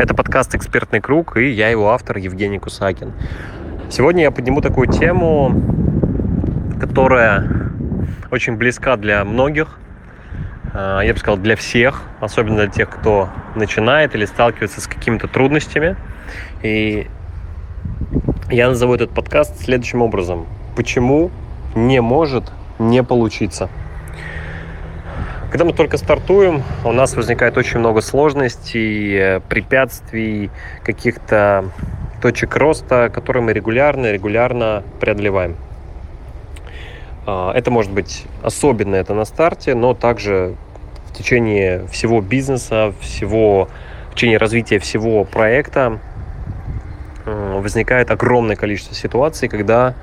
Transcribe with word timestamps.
Это 0.00 0.14
подкаст 0.14 0.54
«Экспертный 0.54 1.00
круг» 1.00 1.36
и 1.36 1.48
я 1.48 1.70
его 1.70 1.90
автор 1.90 2.18
Евгений 2.18 2.60
Кусакин. 2.60 3.14
Сегодня 3.90 4.22
я 4.22 4.30
подниму 4.30 4.60
такую 4.60 4.86
тему, 4.86 5.60
которая 6.80 7.72
очень 8.30 8.54
близка 8.54 8.96
для 8.96 9.24
многих, 9.24 9.76
а, 10.72 11.00
я 11.00 11.12
бы 11.12 11.18
сказал, 11.18 11.36
для 11.36 11.56
всех, 11.56 12.04
особенно 12.20 12.58
для 12.58 12.68
тех, 12.68 12.88
кто 12.90 13.28
начинает 13.56 14.14
или 14.14 14.24
сталкивается 14.24 14.80
с 14.80 14.86
какими-то 14.86 15.26
трудностями. 15.26 15.96
И 16.62 17.08
я 18.52 18.68
назову 18.68 18.94
этот 18.94 19.10
подкаст 19.10 19.60
следующим 19.60 20.00
образом. 20.02 20.46
Почему 20.76 21.32
не 21.74 22.00
может 22.00 22.52
не 22.78 23.02
получиться? 23.02 23.68
Когда 25.50 25.64
мы 25.64 25.72
только 25.72 25.96
стартуем, 25.96 26.62
у 26.84 26.92
нас 26.92 27.16
возникает 27.16 27.56
очень 27.56 27.78
много 27.78 28.02
сложностей, 28.02 29.16
э, 29.16 29.40
препятствий, 29.40 30.50
каких-то 30.84 31.70
точек 32.20 32.54
роста, 32.56 33.08
которые 33.08 33.42
мы 33.42 33.54
регулярно, 33.54 34.12
регулярно 34.12 34.82
преодолеваем. 35.00 35.56
А, 37.26 37.52
это 37.54 37.70
может 37.70 37.92
быть 37.92 38.26
особенно 38.42 38.96
это 38.96 39.14
на 39.14 39.24
старте, 39.24 39.74
но 39.74 39.94
также 39.94 40.54
в 41.06 41.16
течение 41.16 41.86
всего 41.86 42.20
бизнеса, 42.20 42.92
всего, 43.00 43.70
в 44.10 44.16
течение 44.16 44.36
развития 44.36 44.78
всего 44.78 45.24
проекта 45.24 45.98
возникает 47.24 48.10
огромное 48.10 48.56
количество 48.56 48.94
ситуаций, 48.94 49.48
когда 49.48 49.94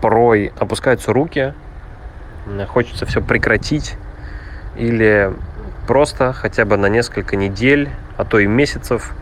порой 0.00 0.52
опускаются 0.58 1.12
руки, 1.12 1.54
хочется 2.68 3.06
все 3.06 3.20
прекратить, 3.20 3.96
или 4.76 5.32
просто 5.86 6.32
хотя 6.32 6.64
бы 6.64 6.76
на 6.76 6.86
несколько 6.86 7.36
недель, 7.36 7.90
а 8.16 8.24
то 8.24 8.38
и 8.38 8.46
месяцев 8.46 9.14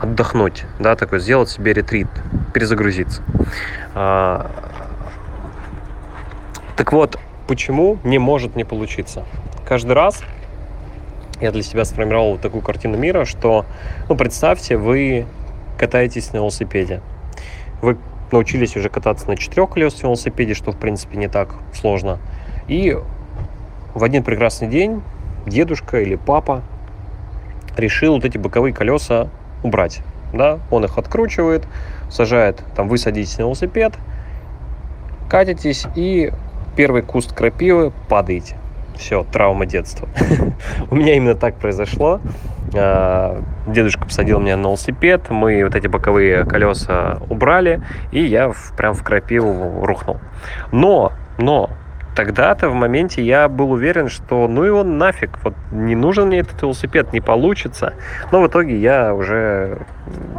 отдохнуть, 0.00 0.64
да, 0.78 0.96
такой 0.96 1.20
сделать 1.20 1.48
себе 1.48 1.72
ретрит, 1.72 2.08
перезагрузиться. 2.52 3.22
А, 3.94 4.50
так 6.76 6.92
вот, 6.92 7.18
почему 7.46 7.98
не 8.04 8.18
может 8.18 8.56
не 8.56 8.64
получиться? 8.64 9.24
Каждый 9.66 9.92
раз 9.92 10.22
я 11.40 11.52
для 11.52 11.62
себя 11.62 11.84
сформировал 11.84 12.32
вот 12.32 12.40
такую 12.40 12.62
картину 12.62 12.96
мира, 12.96 13.24
что, 13.24 13.64
ну, 14.08 14.16
представьте, 14.16 14.76
вы 14.76 15.26
катаетесь 15.78 16.32
на 16.32 16.38
велосипеде. 16.38 17.00
Вы 17.82 17.98
научились 18.32 18.76
уже 18.76 18.88
кататься 18.88 19.28
на 19.28 19.36
четырехколесном 19.36 20.12
велосипеде, 20.12 20.54
что, 20.54 20.72
в 20.72 20.78
принципе, 20.78 21.16
не 21.16 21.28
так 21.28 21.54
сложно. 21.72 22.18
И 22.66 22.96
в 23.94 24.02
один 24.02 24.22
прекрасный 24.22 24.68
день 24.68 25.02
дедушка 25.46 26.00
или 26.00 26.16
папа 26.16 26.62
решил 27.76 28.14
вот 28.14 28.24
эти 28.24 28.38
боковые 28.38 28.74
колеса 28.74 29.28
убрать. 29.62 30.02
Да? 30.32 30.58
Он 30.70 30.84
их 30.84 30.98
откручивает, 30.98 31.64
сажает, 32.10 32.62
там 32.76 32.88
вы 32.88 32.98
садитесь 32.98 33.38
на 33.38 33.42
велосипед, 33.42 33.94
катитесь 35.28 35.86
и 35.94 36.32
первый 36.76 37.02
куст 37.02 37.32
крапивы 37.32 37.92
падаете. 38.08 38.56
Все, 38.96 39.24
травма 39.24 39.66
детства. 39.66 40.08
У 40.90 40.94
меня 40.94 41.16
именно 41.16 41.34
так 41.34 41.56
произошло. 41.56 42.20
А, 42.74 43.42
дедушка 43.66 44.04
посадил 44.04 44.40
меня 44.40 44.56
на 44.56 44.62
велосипед, 44.62 45.30
мы 45.30 45.64
вот 45.64 45.74
эти 45.74 45.86
боковые 45.86 46.44
колеса 46.44 47.18
убрали, 47.28 47.82
и 48.12 48.24
я 48.24 48.52
прям 48.76 48.94
в 48.94 49.02
крапиву 49.02 49.84
рухнул. 49.84 50.18
Но, 50.70 51.12
но, 51.38 51.70
тогда-то 52.14 52.68
в 52.68 52.74
моменте 52.74 53.22
я 53.22 53.48
был 53.48 53.72
уверен, 53.72 54.08
что 54.08 54.48
ну 54.48 54.62
его 54.62 54.84
нафиг, 54.84 55.38
вот 55.42 55.54
не 55.72 55.94
нужен 55.94 56.28
мне 56.28 56.40
этот 56.40 56.60
велосипед, 56.62 57.12
не 57.12 57.20
получится. 57.20 57.94
Но 58.32 58.40
в 58.40 58.46
итоге 58.46 58.76
я 58.78 59.14
уже 59.14 59.78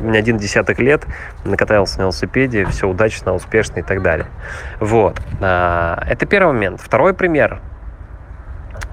не 0.00 0.16
один 0.16 0.38
десяток 0.38 0.78
лет 0.78 1.04
накатался 1.44 1.98
на 1.98 2.02
велосипеде, 2.02 2.64
все 2.66 2.88
удачно, 2.88 3.34
успешно 3.34 3.80
и 3.80 3.82
так 3.82 4.02
далее. 4.02 4.26
Вот. 4.80 5.20
А, 5.40 6.02
это 6.08 6.26
первый 6.26 6.52
момент. 6.52 6.80
Второй 6.80 7.14
пример. 7.14 7.60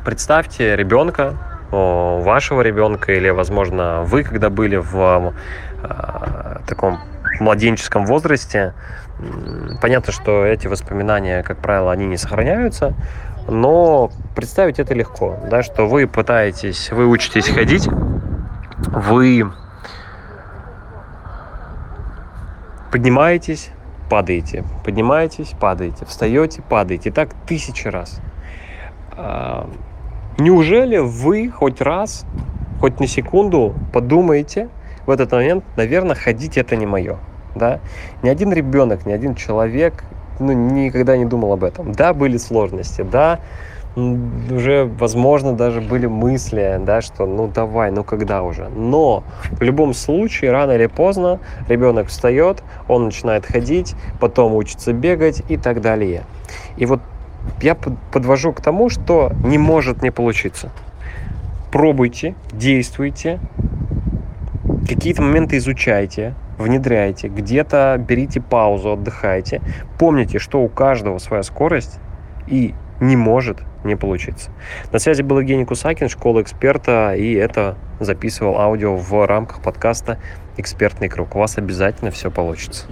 Представьте 0.03 0.75
ребенка, 0.75 1.37
вашего 1.71 2.61
ребенка 2.61 3.13
или, 3.13 3.29
возможно, 3.29 4.03
вы, 4.03 4.23
когда 4.23 4.49
были 4.49 4.75
в 4.75 5.33
а, 5.83 6.61
таком 6.67 6.99
младенческом 7.39 8.05
возрасте, 8.05 8.73
Понятно, 9.81 10.11
что 10.11 10.45
эти 10.45 10.67
воспоминания, 10.67 11.43
как 11.43 11.57
правило, 11.59 11.91
они 11.91 12.05
не 12.05 12.17
сохраняются, 12.17 12.93
но 13.47 14.11
представить 14.35 14.79
это 14.79 14.93
легко, 14.93 15.37
да, 15.49 15.61
что 15.61 15.87
вы 15.87 16.07
пытаетесь, 16.07 16.91
вы 16.91 17.07
учитесь 17.07 17.47
ходить, 17.47 17.87
вы 18.87 19.51
поднимаетесь, 22.91 23.69
падаете, 24.09 24.63
поднимаетесь, 24.83 25.53
падаете, 25.59 26.05
встаете, 26.05 26.61
падаете, 26.61 27.11
так 27.11 27.29
тысячи 27.45 27.87
раз. 27.87 28.19
А, 29.11 29.69
неужели 30.37 30.97
вы 30.97 31.49
хоть 31.49 31.81
раз, 31.81 32.25
хоть 32.79 32.99
на 32.99 33.07
секунду 33.07 33.75
подумаете 33.91 34.69
в 35.05 35.09
этот 35.09 35.31
момент, 35.31 35.63
наверное, 35.75 36.15
ходить 36.15 36.57
это 36.57 36.75
не 36.75 36.85
мое? 36.85 37.17
да. 37.55 37.79
Ни 38.21 38.29
один 38.29 38.51
ребенок, 38.53 39.05
ни 39.05 39.13
один 39.13 39.35
человек 39.35 40.03
ну, 40.39 40.51
никогда 40.51 41.17
не 41.17 41.25
думал 41.25 41.53
об 41.53 41.63
этом. 41.63 41.91
Да, 41.91 42.13
были 42.13 42.37
сложности, 42.37 43.01
да, 43.03 43.39
уже, 43.95 44.85
возможно, 44.85 45.53
даже 45.53 45.79
были 45.79 46.07
мысли, 46.07 46.81
да, 46.83 47.01
что 47.01 47.27
ну 47.27 47.47
давай, 47.47 47.91
ну 47.91 48.03
когда 48.03 48.41
уже. 48.41 48.67
Но 48.69 49.23
в 49.51 49.61
любом 49.61 49.93
случае, 49.93 50.51
рано 50.51 50.71
или 50.71 50.87
поздно 50.87 51.39
ребенок 51.69 52.07
встает, 52.07 52.63
он 52.87 53.05
начинает 53.05 53.45
ходить, 53.45 53.93
потом 54.19 54.55
учится 54.55 54.93
бегать 54.93 55.43
и 55.47 55.57
так 55.57 55.81
далее. 55.81 56.23
И 56.75 56.87
вот 56.87 57.01
я 57.61 57.75
подвожу 57.75 58.51
к 58.51 58.61
тому, 58.61 58.89
что 58.89 59.31
не 59.45 59.59
может 59.59 60.01
не 60.01 60.09
получиться. 60.09 60.71
Пробуйте, 61.71 62.33
действуйте, 62.51 63.39
какие-то 64.87 65.21
моменты 65.21 65.57
изучайте, 65.57 66.35
внедряйте, 66.57 67.27
где-то 67.27 67.95
берите 67.99 68.41
паузу, 68.41 68.93
отдыхайте. 68.93 69.61
Помните, 69.97 70.39
что 70.39 70.61
у 70.61 70.69
каждого 70.69 71.17
своя 71.17 71.43
скорость 71.43 71.99
и 72.47 72.73
не 72.99 73.15
может 73.15 73.59
не 73.83 73.95
получиться. 73.95 74.51
На 74.91 74.99
связи 74.99 75.21
был 75.21 75.39
Евгений 75.39 75.65
Кусакин, 75.65 76.09
школа 76.09 76.41
эксперта, 76.41 77.15
и 77.15 77.33
это 77.33 77.77
записывал 77.99 78.57
аудио 78.57 78.95
в 78.95 79.27
рамках 79.27 79.61
подкаста 79.61 80.19
«Экспертный 80.57 81.09
круг». 81.09 81.35
У 81.35 81.39
вас 81.39 81.57
обязательно 81.57 82.11
все 82.11 82.31
получится. 82.31 82.85